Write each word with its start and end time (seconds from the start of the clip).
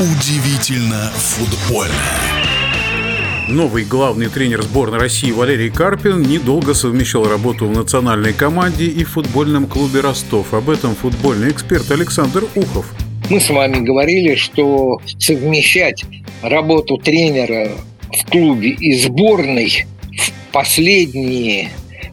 Удивительно 0.00 1.10
футбольно. 1.16 1.92
Новый 3.48 3.84
главный 3.84 4.28
тренер 4.28 4.62
сборной 4.62 5.00
России 5.00 5.32
Валерий 5.32 5.70
Карпин 5.70 6.22
недолго 6.22 6.72
совмещал 6.74 7.24
работу 7.28 7.66
в 7.66 7.72
национальной 7.72 8.32
команде 8.32 8.84
и 8.86 9.02
в 9.02 9.08
футбольном 9.10 9.66
клубе 9.66 9.98
Ростов. 9.98 10.54
Об 10.54 10.70
этом 10.70 10.94
футбольный 10.94 11.50
эксперт 11.50 11.90
Александр 11.90 12.44
Ухов. 12.54 12.86
Мы 13.28 13.40
с 13.40 13.50
вами 13.50 13.84
говорили, 13.84 14.36
что 14.36 15.00
совмещать 15.18 16.04
работу 16.42 16.98
тренера 16.98 17.72
в 18.02 18.30
клубе 18.30 18.68
и 18.68 18.96
сборной 18.96 19.84
в 20.16 20.52
последние 20.52 21.70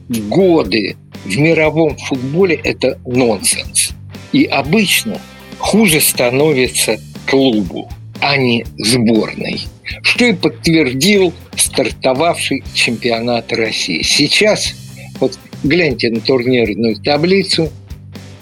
годы 0.09 0.97
в 1.23 1.37
мировом 1.37 1.97
футболе– 1.97 2.59
это 2.63 2.99
нонсенс. 3.05 3.91
И 4.31 4.45
обычно 4.45 5.21
хуже 5.59 6.01
становится 6.01 6.97
клубу, 7.25 7.89
а 8.21 8.37
не 8.37 8.65
сборной. 8.77 9.61
Что 10.01 10.25
и 10.25 10.33
подтвердил 10.33 11.33
стартовавший 11.55 12.63
чемпионат 12.73 13.51
России. 13.53 14.01
Сейчас, 14.01 14.73
вот 15.19 15.37
гляньте 15.63 16.09
на 16.09 16.21
турнирную 16.21 16.95
таблицу, 16.97 17.69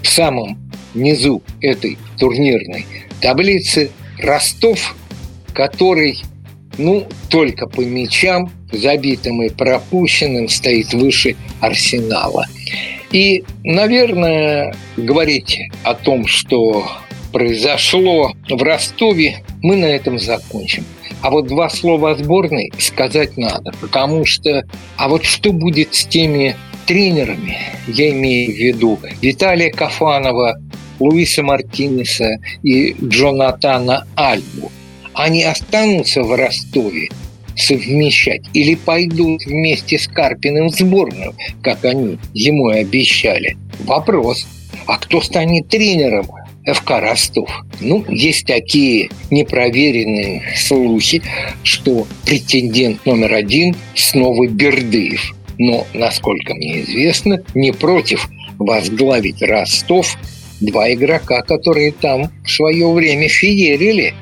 в 0.01 0.07
самом 0.07 0.57
низу 0.93 1.41
этой 1.61 1.97
турнирной 2.17 2.85
таблицы 3.21 3.89
Ростов, 4.19 4.95
который, 5.53 6.21
ну, 6.77 7.07
только 7.29 7.67
по 7.67 7.81
мячам, 7.81 8.51
забитым 8.71 9.41
и 9.43 9.49
пропущенным, 9.49 10.49
стоит 10.49 10.93
выше 10.93 11.35
Арсенала. 11.61 12.47
И, 13.11 13.43
наверное, 13.63 14.75
говорить 14.97 15.59
о 15.83 15.93
том, 15.93 16.27
что 16.27 16.85
произошло 17.33 18.31
в 18.47 18.61
Ростове, 18.61 19.43
мы 19.61 19.75
на 19.75 19.85
этом 19.85 20.19
закончим. 20.19 20.85
А 21.21 21.31
вот 21.31 21.47
два 21.47 21.69
слова 21.69 22.11
о 22.11 22.15
сборной 22.15 22.71
сказать 22.77 23.37
надо, 23.37 23.73
потому 23.81 24.25
что... 24.25 24.63
А 24.97 25.09
вот 25.09 25.25
что 25.25 25.51
будет 25.51 25.95
с 25.95 26.05
теми 26.05 26.55
тренерами, 26.85 27.57
я 27.87 28.11
имею 28.11 28.53
в 28.53 28.57
виду 28.57 28.99
Виталия 29.21 29.71
Кафанова, 29.71 30.55
Луиса 30.99 31.43
Мартинеса 31.43 32.37
и 32.61 32.95
Джонатана 33.01 34.05
Альбу, 34.15 34.71
они 35.13 35.43
останутся 35.43 36.23
в 36.23 36.35
Ростове 36.35 37.09
совмещать 37.55 38.41
или 38.53 38.75
пойдут 38.75 39.45
вместе 39.45 39.97
с 39.97 40.07
Карпиным 40.07 40.69
в 40.69 40.75
сборную, 40.75 41.33
как 41.61 41.85
они 41.85 42.17
ему 42.33 42.71
и 42.71 42.79
обещали? 42.79 43.57
Вопрос. 43.85 44.45
А 44.87 44.97
кто 44.97 45.21
станет 45.21 45.69
тренером 45.69 46.27
ФК 46.65 46.91
Ростов. 46.91 47.49
Ну, 47.81 48.05
есть 48.07 48.45
такие 48.45 49.09
непроверенные 49.31 50.43
слухи, 50.55 51.21
что 51.63 52.07
претендент 52.25 53.05
номер 53.05 53.33
один 53.33 53.75
снова 53.95 54.47
Бердыев. 54.47 55.35
Но, 55.57 55.85
насколько 55.93 56.53
мне 56.55 56.81
известно, 56.81 57.43
не 57.53 57.71
против 57.71 58.27
возглавить 58.57 59.41
Ростов 59.41 60.17
два 60.61 60.91
игрока, 60.93 61.41
которые 61.41 61.91
там 61.91 62.31
в 62.45 62.49
свое 62.49 62.89
время 62.91 63.27
феерили. 63.27 64.13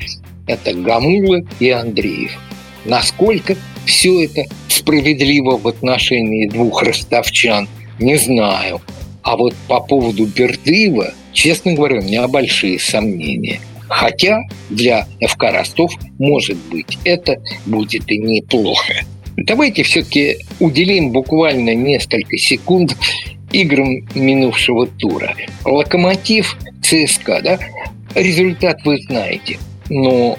Это 0.47 0.73
Гамула 0.73 1.41
и 1.59 1.69
Андреев. 1.69 2.31
Насколько 2.85 3.55
все 3.85 4.25
это 4.25 4.43
справедливо 4.67 5.57
в 5.57 5.67
отношении 5.67 6.49
двух 6.49 6.81
ростовчан, 6.81 7.67
не 7.99 8.17
знаю. 8.17 8.81
А 9.21 9.37
вот 9.37 9.53
по 9.67 9.79
поводу 9.79 10.25
Бердыева– 10.25 11.13
Честно 11.33 11.73
говоря, 11.73 11.99
у 11.99 12.03
меня 12.03 12.27
большие 12.27 12.79
сомнения. 12.79 13.61
Хотя 13.87 14.39
для 14.69 15.05
ФК 15.21 15.43
Ростов, 15.51 15.93
может 16.17 16.57
быть, 16.71 16.97
это 17.03 17.37
будет 17.65 18.09
и 18.09 18.17
неплохо. 18.17 18.93
Давайте 19.37 19.83
все-таки 19.83 20.37
уделим 20.59 21.11
буквально 21.11 21.73
несколько 21.75 22.37
секунд 22.37 22.95
играм 23.51 24.07
минувшего 24.15 24.87
тура. 24.87 25.35
Локомотив, 25.65 26.57
ЦСКА, 26.81 27.41
да? 27.43 27.59
Результат 28.15 28.79
вы 28.85 28.97
знаете. 29.01 29.57
Но 29.89 30.37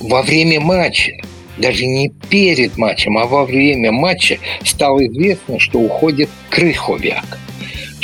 во 0.00 0.22
время 0.22 0.60
матча, 0.60 1.12
даже 1.58 1.86
не 1.86 2.10
перед 2.30 2.76
матчем, 2.78 3.18
а 3.18 3.26
во 3.26 3.44
время 3.44 3.92
матча 3.92 4.38
стало 4.64 5.06
известно, 5.06 5.58
что 5.58 5.78
уходит 5.78 6.30
Крыховяк 6.50 7.38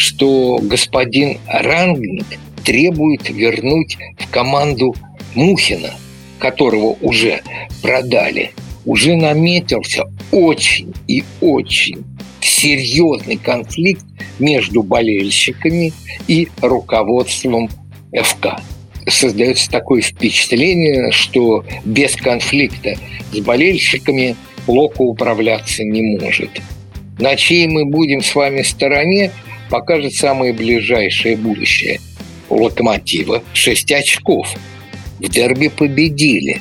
что 0.01 0.59
господин 0.63 1.37
Рангник 1.47 2.25
требует 2.65 3.29
вернуть 3.29 3.99
в 4.19 4.31
команду 4.31 4.95
Мухина, 5.35 5.91
которого 6.39 6.97
уже 7.03 7.43
продали. 7.83 8.53
Уже 8.87 9.15
наметился 9.15 10.05
очень 10.33 10.95
и 11.07 11.23
очень 11.43 12.03
серьезный 12.41 13.37
конфликт 13.37 14.07
между 14.39 14.83
болельщиками 14.83 15.93
и 16.27 16.49
руководством 16.63 17.69
ФК. 18.15 18.59
Создается 19.07 19.71
такое 19.71 20.01
впечатление, 20.01 21.11
что 21.11 21.63
без 21.85 22.17
конфликта 22.17 22.97
с 23.35 23.39
болельщиками 23.41 24.35
Локо 24.67 25.03
управляться 25.03 25.85
не 25.85 26.17
может. 26.17 26.51
На 27.19 27.37
чьей 27.37 27.67
мы 27.67 27.85
будем 27.85 28.23
с 28.23 28.35
вами 28.35 28.63
стороне, 28.63 29.31
покажет 29.71 30.15
самое 30.15 30.53
ближайшее 30.53 31.37
будущее. 31.37 32.01
У 32.49 32.63
«Локомотива» 32.63 33.43
6 33.53 33.93
очков. 33.93 34.49
В 35.19 35.29
дерби 35.29 35.69
победили. 35.69 36.61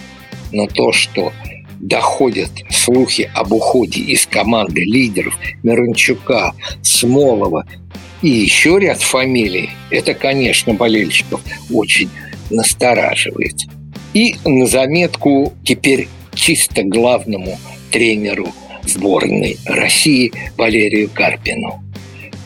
Но 0.51 0.67
то, 0.67 0.91
что 0.91 1.33
доходят 1.79 2.51
слухи 2.69 3.29
об 3.33 3.51
уходе 3.51 4.01
из 4.01 4.25
команды 4.27 4.83
лидеров 4.83 5.37
Мирончука, 5.63 6.53
Смолова 6.83 7.65
и 8.21 8.29
еще 8.29 8.79
ряд 8.79 9.01
фамилий, 9.01 9.69
это, 9.89 10.13
конечно, 10.13 10.73
болельщиков 10.73 11.41
очень 11.71 12.09
настораживает. 12.49 13.55
И 14.13 14.35
на 14.43 14.67
заметку 14.67 15.53
теперь 15.63 16.09
чисто 16.33 16.83
главному 16.83 17.57
тренеру 17.91 18.49
сборной 18.83 19.57
России 19.65 20.33
Валерию 20.57 21.09
Карпину 21.09 21.83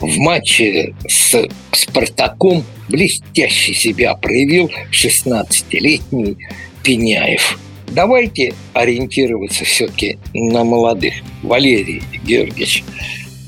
в 0.06 0.18
матче 0.18 0.94
с 1.08 1.48
«Спартаком» 1.72 2.64
блестяще 2.88 3.74
себя 3.74 4.14
проявил 4.14 4.70
16-летний 4.92 6.36
Пеняев. 6.82 7.58
Давайте 7.88 8.54
ориентироваться 8.72 9.64
все-таки 9.64 10.18
на 10.32 10.64
молодых. 10.64 11.14
Валерий 11.42 12.02
Георгиевич, 12.24 12.84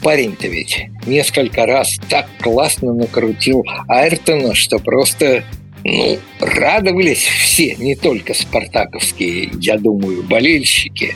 парень-то 0.02 0.48
ведь 0.48 0.86
несколько 1.06 1.66
раз 1.66 1.96
так 2.08 2.26
классно 2.40 2.92
накрутил 2.92 3.64
Айртона, 3.88 4.54
что 4.54 4.78
просто 4.78 5.44
ну, 5.84 6.18
радовались 6.40 7.24
все, 7.24 7.74
не 7.76 7.94
только 7.94 8.34
спартаковские, 8.34 9.50
я 9.60 9.78
думаю, 9.78 10.22
болельщики 10.22 11.14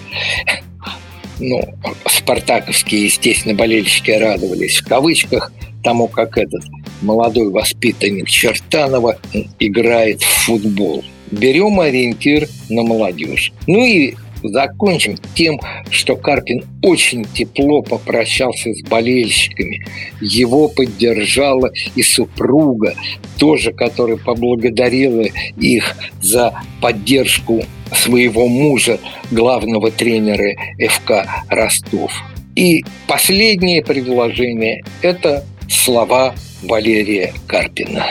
ну, 1.40 1.62
спартаковские, 2.06 3.06
естественно, 3.06 3.54
болельщики 3.54 4.10
радовались 4.10 4.76
в 4.76 4.86
кавычках 4.86 5.52
тому, 5.82 6.08
как 6.08 6.36
этот 6.38 6.62
молодой 7.02 7.50
воспитанник 7.50 8.28
Чертанова 8.28 9.18
играет 9.58 10.22
в 10.22 10.44
футбол. 10.44 11.02
Берем 11.30 11.80
ориентир 11.80 12.48
на 12.68 12.82
молодежь. 12.82 13.52
Ну 13.66 13.84
и 13.84 14.14
закончим 14.42 15.16
тем, 15.34 15.60
что 15.90 16.16
Карпин 16.16 16.64
очень 16.82 17.24
тепло 17.24 17.82
попрощался 17.82 18.72
с 18.72 18.82
болельщиками. 18.82 19.84
Его 20.20 20.68
поддержала 20.68 21.70
и 21.94 22.02
супруга, 22.02 22.94
тоже, 23.38 23.72
которая 23.72 24.16
поблагодарила 24.16 25.24
их 25.58 25.96
за 26.20 26.54
поддержку 26.80 27.62
своего 27.94 28.48
мужа, 28.48 28.98
главного 29.30 29.90
тренера 29.90 30.54
ФК 30.88 31.26
Ростов. 31.48 32.12
И 32.56 32.84
последнее 33.06 33.82
предложение– 33.82 34.82
это 35.02 35.44
слова 35.68 36.34
Валерия 36.62 37.32
Карпина. 37.46 38.04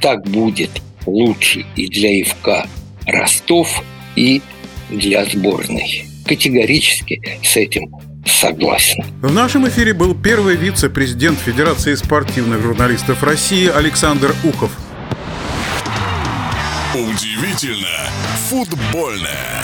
Так 0.00 0.26
будет 0.28 0.70
лучше 1.06 1.64
и 1.76 1.88
для 1.88 2.24
ФК 2.24 2.68
Ростов, 3.06 3.82
и 4.16 4.40
для 4.90 5.24
сборной. 5.24 6.04
Категорически 6.26 7.20
с 7.42 7.56
этим 7.56 7.90
согласен. 8.24 9.04
В 9.20 9.32
нашем 9.32 9.68
эфире 9.68 9.94
был 9.94 10.14
первый 10.14 10.56
вице-президент 10.56 11.38
Федерации 11.38 11.94
спортивных 11.94 12.60
журналистов 12.62 13.22
России 13.22 13.68
Александр 13.68 14.34
Ухов. 14.44 14.70
Удивительно 16.92 18.10
футбольное. 18.48 19.62